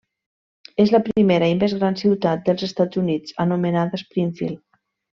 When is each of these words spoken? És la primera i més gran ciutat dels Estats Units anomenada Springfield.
És 0.83 0.93
la 0.95 1.01
primera 1.09 1.49
i 1.51 1.53
més 1.59 1.75
gran 1.83 1.99
ciutat 2.05 2.41
dels 2.49 2.65
Estats 2.71 3.01
Units 3.05 3.39
anomenada 3.49 4.05
Springfield. 4.07 4.65